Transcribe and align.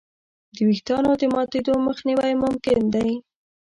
د 0.55 0.57
وېښتیانو 0.67 1.11
د 1.21 1.23
ماتېدو 1.35 1.73
مخنیوی 1.87 2.33
ممکن 2.43 2.79
دی. 2.93 3.09